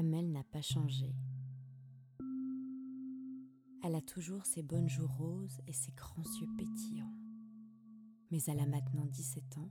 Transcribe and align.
Amel 0.00 0.32
n'a 0.32 0.44
pas 0.44 0.62
changé. 0.62 1.12
Elle 3.84 3.94
a 3.94 4.00
toujours 4.00 4.46
ses 4.46 4.62
bonnes 4.62 4.88
joues 4.88 5.06
roses 5.06 5.60
et 5.66 5.74
ses 5.74 5.92
grands 5.92 6.22
yeux 6.40 6.48
pétillants. 6.56 7.12
Mais 8.30 8.42
elle 8.46 8.60
a 8.60 8.66
maintenant 8.66 9.04
17 9.04 9.58
ans 9.58 9.70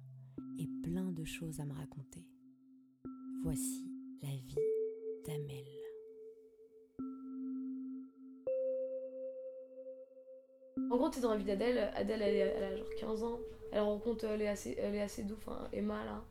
et 0.60 0.68
plein 0.84 1.12
de 1.12 1.24
choses 1.26 1.60
à 1.60 1.66
me 1.66 1.74
raconter. 1.74 2.28
Voici 3.42 3.92
la 4.22 4.30
vie 4.30 4.56
d'Amel. 5.26 5.66
En 10.92 10.98
gros, 10.98 11.10
t'es 11.10 11.22
dans 11.22 11.32
la 11.32 11.38
vie 11.38 11.44
d'Adèle. 11.44 11.92
Adèle, 11.96 12.22
elle, 12.22 12.64
a 12.64 12.78
genre 12.78 12.96
15 13.00 13.24
ans. 13.24 13.40
Elle 13.72 13.82
rencontre, 13.82 14.26
elle 14.26 14.44
est 14.44 14.48
assez, 14.48 14.76
elle 14.78 14.94
est 14.94 15.02
assez 15.02 15.24
douce, 15.24 15.40
enfin, 15.40 15.68
Emma 15.74 16.06
là, 16.06 16.24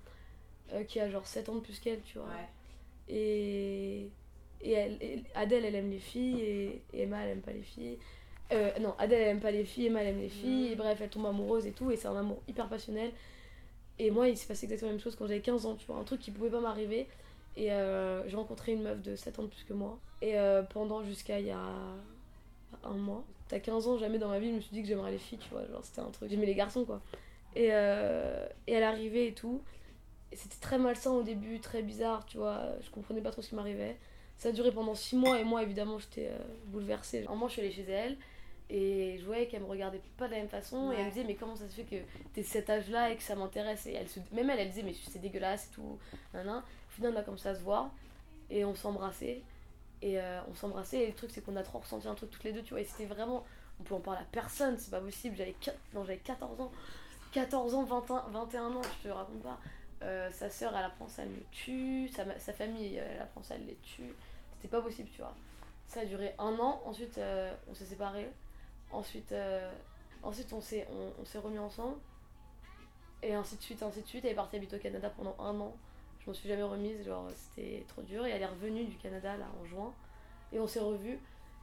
euh, 0.72 0.84
qui 0.84 1.00
a 1.00 1.10
genre 1.10 1.26
7 1.26 1.48
ans 1.48 1.56
de 1.56 1.60
plus 1.60 1.80
qu'elle, 1.80 2.02
tu 2.02 2.18
vois. 2.18 2.28
Et, 3.08 4.08
et, 4.60 4.72
elle, 4.72 4.98
et 5.00 5.24
Adèle, 5.34 5.64
elle 5.64 5.74
aime 5.74 5.90
les 5.90 5.98
filles 5.98 6.40
et, 6.40 6.82
et 6.92 7.02
Emma, 7.02 7.22
elle 7.24 7.30
aime 7.30 7.40
pas 7.40 7.52
les 7.52 7.62
filles. 7.62 7.98
Euh, 8.52 8.70
non, 8.80 8.94
Adèle, 8.98 9.22
elle 9.22 9.28
aime 9.28 9.40
pas 9.40 9.50
les 9.50 9.64
filles, 9.64 9.86
Emma, 9.86 10.02
elle 10.02 10.08
aime 10.08 10.20
les 10.20 10.28
filles. 10.28 10.72
Et 10.72 10.76
bref, 10.76 10.98
elle 11.00 11.10
tombe 11.10 11.26
amoureuse 11.26 11.66
et 11.66 11.72
tout. 11.72 11.90
Et 11.90 11.96
c'est 11.96 12.08
un 12.08 12.16
amour 12.16 12.42
hyper 12.48 12.68
passionnel. 12.68 13.12
Et 13.98 14.10
moi, 14.10 14.28
il 14.28 14.36
s'est 14.36 14.46
passé 14.46 14.64
exactement 14.64 14.90
la 14.90 14.94
même 14.94 15.02
chose 15.02 15.16
quand 15.16 15.26
j'avais 15.26 15.40
15 15.40 15.66
ans, 15.66 15.74
tu 15.74 15.86
vois. 15.86 15.96
Un 15.96 16.04
truc 16.04 16.20
qui 16.20 16.30
pouvait 16.30 16.50
pas 16.50 16.60
m'arriver. 16.60 17.06
Et 17.56 17.72
euh, 17.72 18.26
j'ai 18.28 18.36
rencontré 18.36 18.72
une 18.72 18.82
meuf 18.82 19.02
de 19.02 19.16
7 19.16 19.38
ans 19.38 19.42
de 19.42 19.48
plus 19.48 19.64
que 19.64 19.72
moi. 19.72 19.98
Et 20.22 20.38
euh, 20.38 20.62
pendant 20.62 21.02
jusqu'à 21.02 21.40
il 21.40 21.46
y 21.46 21.50
a 21.50 21.60
un 22.84 22.94
mois. 22.94 23.24
T'as 23.48 23.58
15 23.58 23.88
ans, 23.88 23.98
jamais 23.98 24.18
dans 24.18 24.28
ma 24.28 24.38
vie, 24.38 24.50
je 24.50 24.54
me 24.56 24.60
suis 24.60 24.72
dit 24.72 24.82
que 24.82 24.88
j'aimerais 24.88 25.10
les 25.10 25.18
filles, 25.18 25.38
tu 25.38 25.48
vois. 25.50 25.66
Genre, 25.66 25.80
c'était 25.82 26.00
un 26.00 26.10
truc. 26.10 26.30
J'aimais 26.30 26.46
les 26.46 26.54
garçons, 26.54 26.84
quoi. 26.84 27.00
Et, 27.56 27.68
euh, 27.72 28.46
et 28.66 28.72
elle 28.74 28.82
arrivait 28.82 29.28
et 29.28 29.32
tout. 29.32 29.62
C'était 30.32 30.56
très 30.60 30.78
malsain 30.78 31.10
au 31.12 31.22
début, 31.22 31.58
très 31.60 31.82
bizarre, 31.82 32.24
tu 32.26 32.36
vois. 32.38 32.62
Je 32.82 32.90
comprenais 32.90 33.20
pas 33.20 33.30
trop 33.30 33.40
ce 33.42 33.48
qui 33.48 33.54
m'arrivait. 33.54 33.96
Ça 34.36 34.50
a 34.50 34.52
duré 34.52 34.70
pendant 34.70 34.94
6 34.94 35.16
mois 35.16 35.40
et 35.40 35.44
moi, 35.44 35.62
évidemment, 35.62 35.98
j'étais 35.98 36.28
euh, 36.28 36.38
bouleversée. 36.66 37.26
Un 37.28 37.34
mois, 37.34 37.48
je 37.48 37.54
suis 37.54 37.62
allée 37.62 37.72
chez 37.72 37.90
elle 37.90 38.16
et 38.70 39.16
je 39.18 39.24
voyais 39.24 39.46
qu'elle 39.48 39.62
me 39.62 39.66
regardait 39.66 40.00
pas 40.18 40.26
de 40.26 40.32
la 40.32 40.38
même 40.38 40.48
façon. 40.48 40.92
Et 40.92 40.96
elle 40.96 41.06
me 41.06 41.10
disait, 41.10 41.24
mais 41.24 41.34
comment 41.34 41.56
ça 41.56 41.68
se 41.68 41.74
fait 41.74 41.84
que 41.84 41.96
t'es 42.34 42.42
de 42.42 42.46
cet 42.46 42.68
âge-là 42.70 43.10
et 43.10 43.16
que 43.16 43.22
ça 43.22 43.34
m'intéresse? 43.34 43.86
Et 43.86 43.94
elle 43.94 44.08
se... 44.08 44.20
même 44.32 44.48
elle, 44.50 44.60
elle 44.60 44.68
disait, 44.68 44.82
mais 44.82 44.94
c'est 45.10 45.18
dégueulasse 45.18 45.66
et 45.70 45.74
tout. 45.74 45.98
Nan. 46.34 46.48
Au 46.48 46.62
final, 46.94 47.14
on 47.14 47.18
a 47.18 47.22
commencé 47.22 47.48
à 47.48 47.54
se 47.54 47.60
voir 47.62 47.90
et 48.50 48.64
on 48.64 48.74
s'embrassait. 48.74 49.42
Et 50.02 50.20
euh, 50.20 50.40
on 50.48 50.54
s'embrassait 50.54 50.98
et 51.02 51.06
le 51.08 51.14
truc, 51.14 51.30
c'est 51.32 51.40
qu'on 51.44 51.56
a 51.56 51.62
trop 51.64 51.78
ressenti 51.78 52.06
un 52.06 52.14
truc 52.14 52.30
toutes 52.30 52.44
les 52.44 52.52
deux, 52.52 52.62
tu 52.62 52.70
vois. 52.74 52.80
Et 52.80 52.84
c'était 52.84 53.06
vraiment. 53.06 53.44
On 53.80 53.84
peut 53.84 53.94
en 53.94 54.00
parler 54.00 54.20
à 54.20 54.26
personne, 54.30 54.76
c'est 54.78 54.90
pas 54.90 55.00
possible. 55.00 55.34
J'avais 55.36 55.54
quat- 55.60 55.74
non, 55.94 56.04
j'avais 56.04 56.18
14 56.18 56.60
ans. 56.60 56.70
14 57.32 57.74
ans, 57.74 57.84
21, 57.84 58.24
21 58.30 58.66
ans, 58.72 58.82
je 59.02 59.08
te 59.08 59.12
raconte 59.12 59.42
pas. 59.42 59.58
Euh, 60.02 60.30
sa 60.30 60.48
sœur, 60.48 60.76
elle 60.76 60.84
apprend 60.84 61.08
ça, 61.08 61.22
elle 61.22 61.34
le 61.34 61.44
tue. 61.50 62.08
Sa, 62.08 62.38
sa 62.38 62.52
famille, 62.52 62.96
elle 62.96 63.20
apprend 63.20 63.42
ça, 63.42 63.56
elle 63.56 63.66
les 63.66 63.76
tue. 63.76 64.14
C'était 64.56 64.68
pas 64.68 64.82
possible, 64.82 65.08
tu 65.10 65.20
vois. 65.20 65.34
Ça 65.86 66.00
a 66.00 66.04
duré 66.04 66.34
un 66.38 66.58
an. 66.58 66.82
Ensuite, 66.84 67.18
euh, 67.18 67.52
on 67.68 67.74
s'est 67.74 67.86
séparés. 67.86 68.30
Ensuite, 68.90 69.32
euh, 69.32 69.70
ensuite 70.22 70.52
on 70.52 70.60
s'est 70.60 70.86
on, 70.90 71.40
remis 71.40 71.58
ensemble. 71.58 71.96
Et 73.22 73.34
ainsi 73.34 73.56
de 73.56 73.62
suite, 73.62 73.82
ainsi 73.82 74.02
de 74.02 74.06
suite. 74.06 74.24
Elle 74.24 74.32
est 74.32 74.36
partie 74.36 74.56
habiter 74.56 74.76
au 74.76 74.80
Canada 74.80 75.10
pendant 75.10 75.36
un 75.38 75.58
an. 75.60 75.74
Je 76.20 76.26
m'en 76.30 76.34
suis 76.34 76.48
jamais 76.48 76.62
remise, 76.62 77.04
genre 77.04 77.28
c'était 77.30 77.84
trop 77.88 78.02
dur. 78.02 78.26
Et 78.26 78.30
elle 78.30 78.42
est 78.42 78.46
revenue 78.46 78.84
du 78.84 78.96
Canada 78.96 79.36
là 79.36 79.46
en 79.60 79.64
juin. 79.64 79.92
Et 80.52 80.60
on 80.60 80.66
s'est 80.66 80.80
revus. 80.80 81.18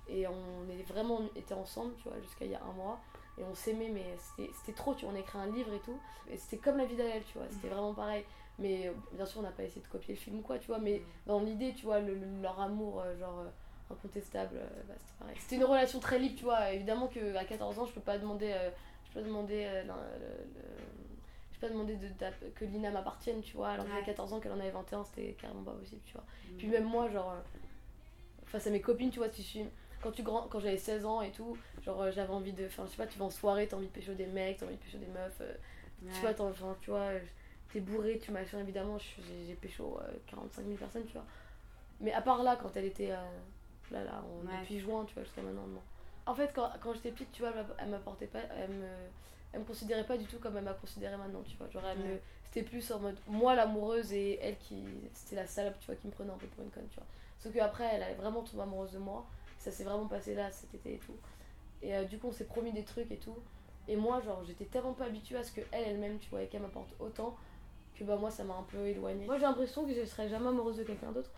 Et 0.07 0.27
on 0.27 0.69
est 0.69 0.83
vraiment 0.83 1.21
été 1.35 1.53
ensemble, 1.53 1.95
tu 1.97 2.09
vois, 2.09 2.19
jusqu'à 2.21 2.45
il 2.45 2.51
y 2.51 2.55
a 2.55 2.63
un 2.63 2.73
mois. 2.73 2.99
Et 3.37 3.43
on 3.43 3.53
s'aimait, 3.53 3.89
mais 3.89 4.05
c'était 4.53 4.71
trop, 4.73 4.93
tu 4.95 5.05
vois. 5.05 5.13
On 5.13 5.17
a 5.17 5.19
écrit 5.19 5.37
un 5.39 5.47
livre 5.47 5.73
et 5.73 5.79
tout. 5.79 5.99
Et 6.29 6.37
c'était 6.37 6.57
comme 6.57 6.77
la 6.77 6.85
vie 6.85 6.95
d'Adèle, 6.95 7.23
tu 7.31 7.37
vois. 7.37 7.47
C'était 7.51 7.67
vraiment 7.67 7.93
pareil. 7.93 8.23
Mais 8.59 8.87
euh, 8.87 8.93
bien 9.11 9.25
sûr, 9.25 9.41
on 9.41 9.43
n'a 9.43 9.51
pas 9.51 9.63
essayé 9.63 9.81
de 9.81 9.87
copier 9.87 10.13
le 10.13 10.19
film 10.19 10.39
ou 10.39 10.41
quoi, 10.41 10.57
tu 10.57 10.67
vois. 10.67 10.79
Mais 10.79 11.01
dans 11.27 11.39
l'idée, 11.41 11.73
tu 11.73 11.85
vois, 11.85 11.99
le- 11.99 12.15
le- 12.15 12.41
leur 12.41 12.59
amour, 12.61 13.01
euh, 13.01 13.17
genre 13.17 13.39
euh, 13.41 13.93
incontestable, 13.93 14.57
bah, 14.87 14.93
c'était 14.97 15.19
pareil. 15.19 15.35
C'était 15.39 15.55
une 15.57 15.65
relation 15.65 15.99
très 15.99 16.17
libre, 16.19 16.35
tu 16.37 16.45
vois. 16.45 16.71
Évidemment 16.71 17.07
qu'à 17.07 17.43
14 17.43 17.77
ans, 17.79 17.85
je 17.85 17.91
peux 17.91 17.99
pas 18.01 18.17
demander. 18.17 18.51
euh, 18.53 18.69
je 19.09 19.19
peux 19.19 19.25
demander. 19.25 19.65
euh, 19.67 19.83
le- 19.83 19.91
je 21.51 21.59
peux 21.59 21.67
pas 21.67 21.73
demander 21.73 21.95
de, 21.97 22.07
que 22.55 22.63
Lina 22.65 22.91
m'appartienne, 22.91 23.41
tu 23.41 23.55
vois. 23.57 23.69
Alors 23.69 23.85
Ouais. 23.85 23.91
j'avais 23.93 24.05
14 24.05 24.31
ans, 24.33 24.39
qu'elle 24.39 24.51
en 24.53 24.59
avait 24.59 24.71
21, 24.71 25.03
c'était 25.03 25.33
carrément 25.39 25.63
pas 25.63 25.71
possible, 25.71 26.01
tu 26.05 26.13
vois. 26.13 26.23
Puis 26.57 26.67
même 26.67 26.83
moi, 26.85 27.09
genre, 27.09 27.33
face 28.45 28.67
à 28.67 28.69
mes 28.69 28.81
copines, 28.81 29.09
tu 29.09 29.19
vois, 29.19 29.29
tu 29.29 29.41
suis. 29.41 29.65
Quand, 30.01 30.11
tu 30.11 30.21
grand, 30.23 30.43
quand 30.47 30.59
j'avais 30.59 30.77
16 30.77 31.05
ans 31.05 31.21
et 31.21 31.31
tout, 31.31 31.57
genre 31.83 32.01
euh, 32.01 32.11
j'avais 32.11 32.33
envie 32.33 32.53
de. 32.53 32.65
Enfin, 32.65 32.83
je 32.85 32.91
sais 32.91 32.97
pas, 32.97 33.07
tu 33.07 33.17
vas 33.17 33.25
en 33.25 33.29
soirée, 33.29 33.67
t'as 33.67 33.77
envie 33.77 33.87
de 33.87 33.91
pécho 33.91 34.13
des 34.13 34.27
mecs, 34.27 34.57
t'as 34.57 34.65
envie 34.65 34.75
de 34.75 34.81
pécho 34.81 34.97
des 34.97 35.07
meufs. 35.07 35.37
euh, 35.41 35.53
Tu 36.13 36.21
vois, 36.21 36.31
enfin, 36.39 36.75
tu 36.81 36.89
vois, 36.91 37.09
t'es 37.73 37.79
bourré, 37.79 38.19
tu 38.19 38.31
machin, 38.31 38.59
évidemment, 38.59 38.97
j'ai 38.99 39.55
pécho 39.55 39.97
euh, 40.01 40.11
45 40.27 40.63
000 40.65 40.77
personnes, 40.77 41.05
tu 41.05 41.13
vois. 41.13 41.25
Mais 41.99 42.13
à 42.13 42.21
part 42.21 42.43
là, 42.43 42.57
quand 42.61 42.75
elle 42.75 42.85
était 42.85 43.11
euh, 43.11 43.15
là, 43.91 44.03
là, 44.03 44.23
Ouais. 44.43 44.59
depuis 44.61 44.79
juin, 44.79 45.05
tu 45.05 45.13
vois, 45.15 45.23
jusqu'à 45.23 45.41
maintenant, 45.41 45.65
non. 45.67 45.81
En 46.27 46.35
fait, 46.35 46.51
quand, 46.53 46.69
quand 46.81 46.93
j'étais 46.93 47.11
petite, 47.11 47.31
tu 47.31 47.41
vois, 47.41 47.51
elle 47.55 47.63
m'a- 47.65 47.73
elle 47.79 47.89
m'apportait 47.89 48.27
pas. 48.27 48.39
Elle 48.59 48.69
me, 48.71 48.87
elle 49.53 49.59
me 49.61 49.65
considérait 49.65 50.05
pas 50.05 50.17
du 50.17 50.25
tout 50.25 50.37
comme 50.39 50.57
elle 50.57 50.63
m'a 50.63 50.73
considérée 50.73 51.17
maintenant, 51.17 51.41
tu 51.47 51.55
vois. 51.57 51.69
Genre, 51.69 51.83
elle 51.89 51.97
me- 51.99 52.03
Ouais. 52.13 52.21
c'était 52.45 52.63
plus 52.63 52.91
en 52.91 52.99
mode 52.99 53.17
moi 53.27 53.55
l'amoureuse 53.55 54.11
et 54.13 54.37
elle 54.41 54.57
qui. 54.57 54.83
C'était 55.13 55.35
la 55.37 55.47
salope, 55.47 55.79
tu 55.79 55.85
vois, 55.87 55.95
qui 55.95 56.07
me 56.07 56.11
prenait 56.11 56.31
un 56.31 56.37
peu 56.37 56.47
pour 56.47 56.63
une 56.63 56.71
conne, 56.71 56.87
tu 56.89 56.95
vois. 56.97 57.05
Sauf 57.39 57.53
qu'après, 57.53 57.89
elle 57.93 58.03
allait 58.03 58.15
vraiment 58.15 58.41
tomber 58.43 58.63
amoureuse 58.63 58.91
de 58.91 58.97
moi. 58.99 59.25
Ça 59.57 59.71
s'est 59.71 59.83
vraiment 59.83 60.07
passé 60.07 60.35
là, 60.35 60.51
cet 60.51 60.73
été 60.73 60.95
et 60.95 60.99
tout. 60.99 61.15
Et 61.81 61.95
euh, 61.95 62.03
du 62.03 62.17
coup, 62.17 62.27
on 62.27 62.31
s'est 62.31 62.45
promis 62.45 62.71
des 62.71 62.83
trucs 62.83 63.11
et 63.11 63.17
tout. 63.17 63.37
Et 63.87 63.95
moi, 63.95 64.21
genre, 64.21 64.43
j'étais 64.45 64.65
tellement 64.65 64.93
pas 64.93 65.05
habituée 65.05 65.37
à 65.37 65.43
ce 65.43 65.51
que 65.51 65.61
elle 65.71 65.87
elle-même, 65.89 66.17
tu 66.17 66.29
vois, 66.29 66.41
et 66.41 66.47
qu'elle 66.47 66.61
m'apporte 66.61 66.89
autant, 66.99 67.35
que 67.95 68.03
bah, 68.03 68.17
moi, 68.17 68.31
ça 68.31 68.43
m'a 68.43 68.55
un 68.55 68.63
peu 68.63 68.85
éloignée. 68.87 69.25
Moi, 69.25 69.37
j'ai 69.37 69.43
l'impression 69.43 69.85
que 69.85 69.93
je 69.93 70.05
serais 70.05 70.27
jamais 70.27 70.47
amoureuse 70.47 70.77
de 70.77 70.83
quelqu'un 70.83 71.11
d'autre. 71.11 71.29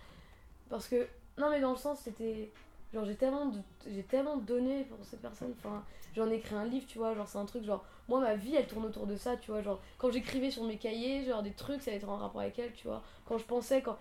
Parce 0.69 0.87
que, 0.87 1.07
non, 1.37 1.49
mais 1.49 1.59
dans 1.59 1.71
le 1.71 1.77
sens, 1.77 1.99
c'était. 1.99 2.51
Genre, 2.93 3.03
j'ai 3.03 3.15
tellement, 3.15 3.51
j'ai 3.85 4.03
tellement 4.03 4.37
donné 4.37 4.85
pour 4.85 4.97
cette 5.03 5.21
personne. 5.21 5.53
Enfin, 5.57 5.83
j'en 6.15 6.29
ai 6.29 6.35
écrit 6.35 6.55
un 6.55 6.65
livre, 6.65 6.85
tu 6.87 6.97
vois. 6.97 7.13
Genre, 7.13 7.27
c'est 7.27 7.37
un 7.37 7.45
truc, 7.45 7.63
genre, 7.65 7.83
moi, 8.07 8.21
ma 8.21 8.35
vie, 8.35 8.55
elle 8.55 8.67
tourne 8.67 8.85
autour 8.85 9.07
de 9.07 9.17
ça, 9.17 9.35
tu 9.35 9.51
vois. 9.51 9.61
Genre, 9.61 9.81
quand 9.97 10.09
j'écrivais 10.09 10.51
sur 10.51 10.63
mes 10.63 10.77
cahiers, 10.77 11.25
genre, 11.25 11.43
des 11.43 11.51
trucs, 11.51 11.81
ça 11.81 11.91
allait 11.91 11.99
être 11.99 12.09
en 12.09 12.17
rapport 12.17 12.41
avec 12.41 12.57
elle, 12.59 12.71
tu 12.73 12.87
vois. 12.87 13.03
Quand 13.25 13.37
je 13.37 13.45
pensais, 13.45 13.81
quand. 13.81 13.97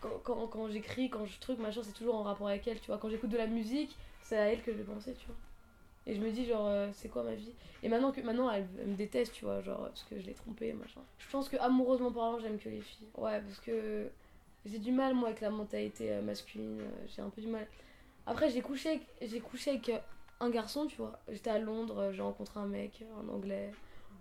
Quand, 0.00 0.20
quand, 0.22 0.46
quand 0.46 0.68
j'écris, 0.68 1.10
quand 1.10 1.24
je 1.26 1.38
truc, 1.40 1.58
machin, 1.58 1.80
c'est 1.82 1.92
toujours 1.92 2.14
en 2.14 2.22
rapport 2.22 2.48
avec 2.48 2.66
elle, 2.68 2.80
tu 2.80 2.86
vois. 2.86 2.98
Quand 2.98 3.08
j'écoute 3.08 3.30
de 3.30 3.36
la 3.36 3.46
musique, 3.46 3.96
c'est 4.22 4.36
à 4.36 4.52
elle 4.52 4.62
que 4.62 4.72
je 4.72 4.78
vais 4.78 4.84
penser, 4.84 5.14
tu 5.14 5.26
vois. 5.26 5.36
Et 6.06 6.14
je 6.14 6.20
me 6.20 6.30
dis, 6.30 6.46
genre, 6.46 6.66
euh, 6.66 6.88
c'est 6.92 7.08
quoi 7.08 7.22
ma 7.22 7.34
vie? 7.34 7.52
Et 7.82 7.88
maintenant, 7.88 8.12
que, 8.12 8.20
maintenant 8.20 8.50
elle, 8.50 8.66
elle 8.80 8.88
me 8.88 8.96
déteste, 8.96 9.32
tu 9.32 9.44
vois, 9.44 9.60
genre, 9.60 9.88
parce 9.88 10.04
que 10.04 10.18
je 10.18 10.26
l'ai 10.26 10.34
trompée, 10.34 10.72
machin. 10.72 11.00
Je 11.18 11.28
pense 11.30 11.48
que, 11.48 11.56
amoureusement 11.58 12.12
parlant, 12.12 12.38
j'aime 12.38 12.58
que 12.58 12.68
les 12.68 12.80
filles. 12.80 13.08
Ouais, 13.16 13.40
parce 13.40 13.58
que 13.60 14.08
j'ai 14.64 14.78
du 14.78 14.92
mal, 14.92 15.14
moi, 15.14 15.28
avec 15.28 15.40
la 15.40 15.50
mentalité 15.50 16.12
euh, 16.12 16.22
masculine. 16.22 16.80
euh, 16.80 17.06
j'ai 17.08 17.22
un 17.22 17.30
peu 17.30 17.42
du 17.42 17.48
mal. 17.48 17.66
Après, 18.26 18.50
j'ai 18.50 18.60
couché 18.60 19.00
j'ai 19.20 19.40
couché 19.40 19.70
avec 19.70 19.90
un 20.40 20.50
garçon, 20.50 20.86
tu 20.86 20.96
vois. 20.96 21.18
J'étais 21.28 21.50
à 21.50 21.58
Londres, 21.58 22.10
j'ai 22.12 22.22
rencontré 22.22 22.60
un 22.60 22.66
mec, 22.66 23.02
un 23.22 23.28
anglais. 23.28 23.72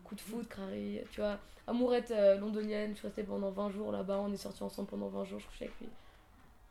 Coup 0.07 0.15
de 0.15 0.21
foot, 0.21 0.47
crari, 0.47 1.01
tu 1.11 1.19
vois. 1.19 1.37
Amourette 1.67 2.11
euh, 2.11 2.37
londonienne, 2.37 2.91
je 2.93 2.99
suis 2.99 3.07
restée 3.07 3.23
pendant 3.23 3.51
20 3.51 3.71
jours 3.71 3.91
là-bas, 3.91 4.19
on 4.19 4.31
est 4.31 4.37
sortis 4.37 4.63
ensemble 4.63 4.87
pendant 4.87 5.09
20 5.09 5.25
jours, 5.25 5.39
je 5.39 5.47
couchais 5.47 5.65
avec 5.65 5.79
lui. 5.81 5.89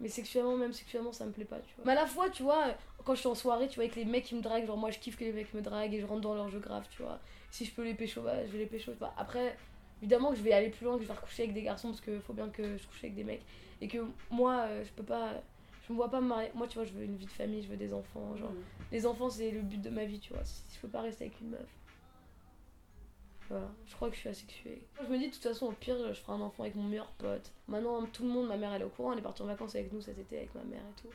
Mais 0.01 0.09
sexuellement, 0.09 0.57
même 0.57 0.73
sexuellement, 0.73 1.13
ça 1.13 1.27
me 1.27 1.33
plaît 1.33 1.45
pas, 1.45 1.59
tu 1.59 1.75
vois. 1.77 1.85
Mais 1.85 1.93
à 1.93 1.95
la 1.97 2.07
fois, 2.07 2.31
tu 2.31 2.43
vois, 2.43 2.75
quand 3.05 3.15
je 3.15 3.21
suis 3.21 3.29
en 3.29 3.35
soirée, 3.35 3.69
tu 3.69 3.75
vois, 3.75 3.85
avec 3.85 3.97
les 3.97 4.07
mecs 4.07 4.25
qui 4.25 4.35
me 4.35 4.41
draguent, 4.41 4.67
genre 4.67 4.79
moi 4.79 4.91
je 4.91 4.99
kiffe 4.99 5.17
que 5.17 5.25
les 5.25 5.33
mecs 5.33 5.53
me 5.53 5.61
draguent 5.61 5.93
et 5.93 6.01
je 6.01 6.07
rentre 6.07 6.23
dans 6.23 6.35
leur 6.35 6.49
jeu 6.49 6.61
grave, 6.61 6.87
tu 6.91 7.03
vois. 7.03 7.19
Si 7.51 7.67
je 7.67 7.73
peux 7.73 7.85
les 7.85 7.95
pécho, 7.95 8.23
bah, 8.23 8.47
je 8.47 8.53
vais 8.53 8.59
les 8.59 8.67
pécho. 8.67 8.93
Bah, 8.99 9.15
après, 9.19 9.57
évidemment 10.01 10.31
que 10.31 10.37
je 10.37 10.43
vais 10.43 10.53
aller 10.53 10.71
plus 10.71 10.85
loin, 10.85 10.97
que 10.97 11.03
je 11.03 11.09
vais 11.09 11.15
recoucher 11.15 11.43
avec 11.43 11.55
des 11.55 11.63
garçons 11.63 11.89
parce 11.89 12.01
qu'il 12.01 12.21
faut 12.21 12.35
bien 12.35 12.49
que 12.49 12.77
je 12.77 12.87
couche 12.87 13.05
avec 13.05 13.15
des 13.15 13.25
mecs. 13.25 13.45
Et 13.81 13.89
que 13.89 13.99
moi, 14.31 14.65
euh, 14.69 14.85
je 14.85 14.91
peux 14.93 15.03
pas. 15.03 15.35
Je 15.87 15.93
me 15.93 15.97
vois 15.97 16.11
pas 16.11 16.21
me 16.21 16.29
marier. 16.29 16.51
Moi, 16.55 16.67
tu 16.67 16.75
vois, 16.79 16.85
je 16.85 16.93
veux 16.93 17.05
une 17.05 17.17
vie 17.17 17.27
de 17.27 17.31
famille, 17.31 17.63
je 17.63 17.69
veux 17.69 17.77
des 17.77 17.93
enfants. 17.93 18.35
Genre, 18.37 18.53
les 18.93 19.07
enfants, 19.07 19.31
c'est 19.31 19.51
le 19.51 19.61
but 19.61 19.81
de 19.81 19.91
ma 19.91 20.05
vie, 20.05 20.19
tu 20.19 20.33
vois. 20.33 20.45
Si 20.45 20.63
je 20.75 20.81
peux 20.81 20.89
pas 20.89 21.03
rester 21.03 21.25
avec 21.27 21.41
une 21.41 21.51
meuf. 21.51 21.69
Voilà, 23.49 23.71
je 23.87 23.95
crois 23.95 24.09
que 24.09 24.15
je 24.17 24.21
suis 24.21 24.29
asexuée. 24.29 24.83
Je 25.01 25.07
me 25.07 25.19
dis, 25.19 25.29
de 25.29 25.33
toute 25.33 25.43
façon, 25.43 25.67
au 25.67 25.73
pire, 25.73 25.97
je 26.09 26.21
ferai 26.21 26.33
un 26.33 26.41
enfant 26.41 26.63
avec 26.65 26.75
mon 26.75 26.83
meilleur 26.85 27.11
pote. 27.13 27.53
Maintenant, 27.69 28.05
tout 28.07 28.25
le 28.25 28.29
monde, 28.29 28.49
ma 28.49 28.57
mère, 28.57 28.73
elle 28.73 28.83
est 28.83 28.87
au 28.87 28.89
courant. 28.89 29.13
Elle 29.13 29.21
est 29.21 29.23
partie 29.23 29.43
en 29.43 29.47
vacances 29.47 29.75
avec 29.77 29.93
nous 29.93 30.01
cet 30.01 30.19
été, 30.19 30.37
avec 30.39 30.55
ma 30.55 30.65
mère 30.65 30.81
et 30.83 31.01
tout. 31.01 31.11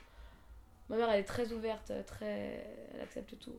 Ma 0.89 0.95
mère, 0.97 1.09
elle 1.09 1.19
est 1.21 1.25
très 1.25 1.51
ouverte, 1.51 1.91
très. 2.05 2.65
Elle 2.93 3.01
accepte 3.01 3.37
tout. 3.39 3.51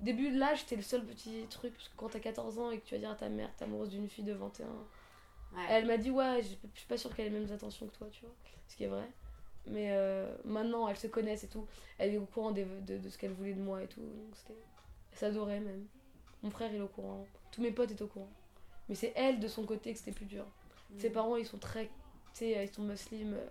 Au 0.00 0.04
début, 0.04 0.30
là, 0.30 0.54
j'étais 0.54 0.76
le 0.76 0.82
seul 0.82 1.04
petit 1.04 1.46
truc, 1.50 1.72
parce 1.74 1.88
que 1.88 1.96
quand 1.96 2.08
t'as 2.10 2.20
14 2.20 2.58
ans 2.58 2.70
et 2.70 2.78
que 2.78 2.86
tu 2.86 2.94
vas 2.94 3.00
dire 3.00 3.10
à 3.10 3.14
ta 3.16 3.28
mère 3.28 3.50
t'es 3.56 3.64
amoureuse 3.64 3.88
d'une 3.90 4.08
fille 4.08 4.24
de 4.24 4.32
21, 4.34 4.66
Ouais. 5.56 5.62
elle 5.70 5.86
m'a 5.86 5.96
dit, 5.96 6.10
ouais, 6.10 6.42
je 6.42 6.48
suis 6.48 6.86
pas 6.86 6.98
sûre 6.98 7.14
qu'elle 7.16 7.26
ait 7.26 7.30
les 7.30 7.38
mêmes 7.40 7.50
intentions 7.50 7.86
que 7.86 7.96
toi, 7.96 8.06
tu 8.12 8.20
vois. 8.20 8.34
Ce 8.68 8.76
qui 8.76 8.84
est 8.84 8.88
vrai. 8.88 9.08
Mais 9.66 9.92
euh, 9.92 10.30
maintenant, 10.44 10.86
elles 10.88 10.98
se 10.98 11.06
connaissent 11.06 11.44
et 11.44 11.48
tout. 11.48 11.66
Elle 11.96 12.12
est 12.14 12.18
au 12.18 12.26
courant 12.26 12.50
des- 12.50 12.66
de, 12.66 12.98
de 12.98 13.08
ce 13.08 13.16
qu'elle 13.16 13.32
voulait 13.32 13.54
de 13.54 13.60
moi 13.60 13.82
et 13.82 13.86
tout. 13.86 14.00
Donc 14.02 14.34
c'était. 14.36 14.52
Elle 15.12 15.18
s'adorait 15.18 15.60
même. 15.60 15.86
Mon 16.42 16.50
frère, 16.50 16.70
il 16.72 16.78
est 16.78 16.80
au 16.80 16.88
courant. 16.88 17.26
Tous 17.50 17.60
mes 17.62 17.70
potes 17.72 17.90
étaient 17.90 18.02
au 18.02 18.06
courant. 18.08 18.30
Mais 18.88 18.94
c'est 18.94 19.12
elle, 19.16 19.40
de 19.40 19.48
son 19.48 19.64
côté, 19.64 19.92
que 19.92 19.98
c'était 19.98 20.12
plus 20.12 20.26
dur. 20.26 20.46
Ses 20.98 21.10
parents, 21.10 21.36
ils 21.36 21.46
sont 21.46 21.58
très. 21.58 21.86
Tu 21.86 21.90
sais, 22.40 22.64
ils 22.64 22.72
sont 22.74 22.82
musulmans. 22.82 23.36
euh, 23.36 23.48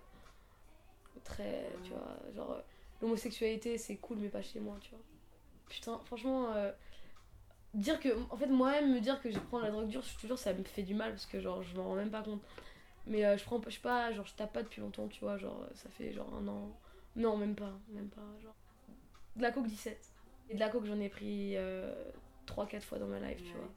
Très. 1.24 1.68
Tu 1.84 1.90
vois, 1.90 2.16
genre. 2.34 2.52
euh, 2.52 2.60
L'homosexualité, 3.00 3.78
c'est 3.78 3.96
cool, 3.96 4.18
mais 4.18 4.28
pas 4.28 4.42
chez 4.42 4.58
moi, 4.60 4.76
tu 4.80 4.90
vois. 4.90 5.00
Putain, 5.68 6.00
franchement. 6.06 6.52
euh, 6.54 6.72
dire 7.74 8.00
que. 8.00 8.08
En 8.30 8.36
fait, 8.36 8.46
moi-même, 8.46 8.92
me 8.92 9.00
dire 9.00 9.20
que 9.20 9.30
je 9.30 9.38
prends 9.38 9.60
la 9.60 9.70
drogue 9.70 9.88
dure, 9.88 10.02
je 10.02 10.16
te 10.16 10.26
jure, 10.26 10.38
ça 10.38 10.52
me 10.52 10.64
fait 10.64 10.82
du 10.82 10.94
mal 10.94 11.10
parce 11.12 11.26
que, 11.26 11.40
genre, 11.40 11.62
je 11.62 11.76
m'en 11.76 11.84
rends 11.84 11.94
même 11.96 12.10
pas 12.10 12.22
compte. 12.22 12.42
Mais 13.06 13.24
euh, 13.24 13.36
je 13.38 13.44
prends 13.44 13.60
je 13.64 13.70
sais 13.70 13.80
pas, 13.80 14.12
genre 14.12 14.26
je 14.26 14.34
tape 14.34 14.52
pas 14.52 14.62
depuis 14.62 14.80
longtemps, 14.82 15.08
tu 15.08 15.20
vois, 15.20 15.38
genre 15.38 15.64
ça 15.74 15.88
fait 15.90 16.12
genre 16.12 16.32
un 16.34 16.46
an. 16.48 16.76
Non, 17.16 17.36
même 17.36 17.54
pas, 17.54 17.72
même 17.90 18.08
pas, 18.08 18.20
genre. 18.42 18.54
De 19.36 19.42
la 19.42 19.50
coke 19.52 19.66
17. 19.66 20.12
Et 20.50 20.54
de 20.54 20.60
la 20.60 20.68
coke, 20.68 20.84
j'en 20.86 20.98
ai 21.00 21.08
pris 21.08 21.56
3-4 22.48 22.80
fois 22.80 22.98
dans 22.98 23.06
ma 23.06 23.20
life, 23.20 23.42
tu 23.44 23.52
vois. 23.52 23.68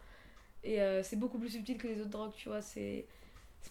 Et 0.63 1.03
c'est 1.03 1.17
beaucoup 1.17 1.37
plus 1.39 1.49
subtil 1.49 1.77
que 1.77 1.87
les 1.87 1.99
autres 2.01 2.09
drogues, 2.09 2.33
tu 2.35 2.49
vois, 2.49 2.61
c'est 2.61 3.05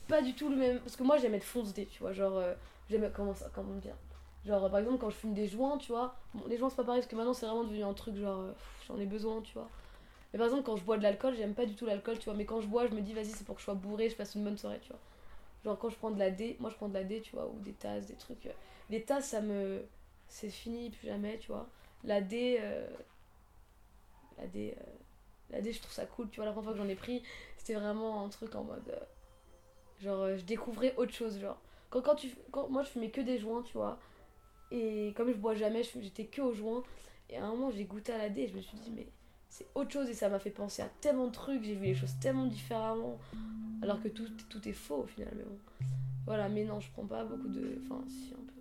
pas 0.08 0.22
du 0.22 0.34
tout 0.34 0.48
le 0.48 0.56
même. 0.56 0.78
Parce 0.80 0.96
que 0.96 1.02
moi, 1.02 1.16
j'aime 1.18 1.34
être 1.34 1.44
fonce 1.44 1.72
tu 1.74 1.86
vois. 2.00 2.12
Genre, 2.12 2.36
euh, 2.36 2.54
j'aime. 2.88 3.10
Comment, 3.14 3.34
ça, 3.34 3.50
comment 3.54 3.74
dire 3.76 3.96
Genre, 4.44 4.70
par 4.70 4.78
exemple, 4.80 4.98
quand 4.98 5.10
je 5.10 5.16
fume 5.16 5.34
des 5.34 5.46
joints, 5.46 5.78
tu 5.78 5.92
vois. 5.92 6.14
Bon, 6.34 6.44
les 6.46 6.56
joints, 6.56 6.70
c'est 6.70 6.76
pas 6.76 6.84
pareil 6.84 7.00
parce 7.00 7.10
que 7.10 7.16
maintenant, 7.16 7.34
c'est 7.34 7.46
vraiment 7.46 7.64
devenu 7.64 7.82
un 7.82 7.94
truc 7.94 8.16
genre. 8.16 8.40
Euh, 8.40 8.52
j'en 8.86 8.98
ai 8.98 9.06
besoin, 9.06 9.40
tu 9.42 9.54
vois. 9.54 9.68
Mais 10.32 10.38
par 10.38 10.46
exemple, 10.46 10.64
quand 10.64 10.76
je 10.76 10.84
bois 10.84 10.96
de 10.96 11.02
l'alcool, 11.02 11.34
j'aime 11.36 11.54
pas 11.54 11.66
du 11.66 11.74
tout 11.74 11.86
l'alcool, 11.86 12.18
tu 12.18 12.24
vois. 12.24 12.34
Mais 12.34 12.44
quand 12.44 12.60
je 12.60 12.68
bois, 12.68 12.86
je 12.86 12.94
me 12.94 13.00
dis, 13.00 13.12
vas-y, 13.12 13.26
c'est 13.26 13.44
pour 13.44 13.56
que 13.56 13.60
je 13.60 13.64
sois 13.64 13.74
bourré, 13.74 14.08
je 14.08 14.16
passe 14.16 14.34
une 14.34 14.44
bonne 14.44 14.56
soirée, 14.56 14.78
tu 14.82 14.88
vois. 14.88 15.00
Genre, 15.64 15.78
quand 15.78 15.90
je 15.90 15.96
prends 15.96 16.10
de 16.10 16.18
la 16.18 16.30
D, 16.30 16.56
moi, 16.60 16.70
je 16.70 16.76
prends 16.76 16.88
de 16.88 16.94
la 16.94 17.04
D, 17.04 17.20
tu 17.20 17.34
vois, 17.34 17.46
ou 17.46 17.58
des 17.60 17.72
tasses, 17.72 18.06
des 18.06 18.14
trucs. 18.14 18.46
Euh. 18.46 18.52
Les 18.88 19.02
tasses, 19.02 19.28
ça 19.28 19.40
me. 19.40 19.82
C'est 20.28 20.50
fini, 20.50 20.90
plus 20.90 21.08
jamais, 21.08 21.38
tu 21.38 21.48
vois. 21.48 21.68
La 22.04 22.20
D. 22.20 22.60
La 24.38 24.46
D. 24.46 24.74
La 25.50 25.60
D, 25.60 25.72
je 25.72 25.80
trouve 25.80 25.92
ça 25.92 26.06
cool, 26.06 26.28
tu 26.30 26.36
vois. 26.36 26.46
La 26.46 26.52
première 26.52 26.70
fois 26.70 26.72
que 26.74 26.78
j'en 26.78 26.88
ai 26.88 26.94
pris, 26.94 27.22
c'était 27.56 27.74
vraiment 27.74 28.24
un 28.24 28.28
truc 28.28 28.54
en 28.54 28.64
mode 28.64 28.94
Genre, 30.00 30.22
euh, 30.22 30.36
je 30.38 30.44
découvrais 30.44 30.94
autre 30.96 31.12
chose, 31.12 31.38
genre. 31.38 31.60
Quand, 31.90 32.00
quand 32.00 32.14
tu, 32.14 32.30
quand, 32.50 32.68
moi, 32.68 32.82
je 32.82 32.88
fumais 32.88 33.10
que 33.10 33.20
des 33.20 33.38
joints, 33.38 33.62
tu 33.62 33.74
vois. 33.74 33.98
Et 34.70 35.12
comme 35.16 35.30
je 35.30 35.36
bois 35.36 35.54
jamais, 35.54 35.82
j'étais 35.82 36.24
que 36.26 36.40
aux 36.40 36.54
joints. 36.54 36.82
Et 37.28 37.36
à 37.36 37.44
un 37.44 37.50
moment, 37.50 37.70
j'ai 37.70 37.84
goûté 37.84 38.12
à 38.12 38.18
la 38.18 38.28
D 38.28 38.48
je 38.48 38.56
me 38.56 38.62
suis 38.62 38.78
dit, 38.78 38.90
mais 38.94 39.06
c'est 39.48 39.66
autre 39.74 39.90
chose. 39.90 40.08
Et 40.08 40.14
ça 40.14 40.28
m'a 40.28 40.38
fait 40.38 40.50
penser 40.50 40.82
à 40.82 40.88
tellement 41.00 41.26
de 41.26 41.32
trucs. 41.32 41.62
J'ai 41.64 41.74
vu 41.74 41.86
les 41.86 41.94
choses 41.94 42.14
tellement 42.20 42.46
différemment. 42.46 43.18
Alors 43.82 44.00
que 44.02 44.08
tout, 44.08 44.28
tout 44.48 44.68
est 44.68 44.72
faux 44.72 45.02
au 45.02 45.06
final. 45.06 45.32
Mais 45.36 45.44
bon. 45.44 45.58
Voilà, 46.24 46.48
mais 46.48 46.64
non, 46.64 46.80
je 46.80 46.90
prends 46.92 47.06
pas 47.06 47.24
beaucoup 47.24 47.48
de. 47.48 47.78
Enfin, 47.84 48.02
si, 48.08 48.32
un 48.32 48.44
peu. 48.44 48.60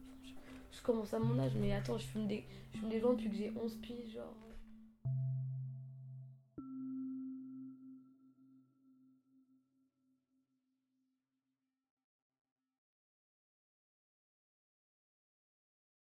Je, 0.72 0.82
commence 0.82 1.14
à 1.14 1.20
mon 1.20 1.38
âge, 1.40 1.52
mais 1.56 1.74
attends, 1.74 1.98
je 1.98 2.06
fume 2.06 2.28
des, 2.28 2.44
je 2.74 2.80
fume 2.80 2.90
des 2.90 3.00
joints 3.00 3.14
depuis 3.14 3.30
que 3.30 3.36
j'ai 3.36 3.52
11 3.62 3.76
piges, 3.82 4.14
genre. 4.16 4.34